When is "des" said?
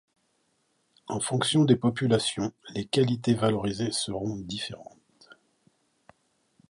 1.63-1.75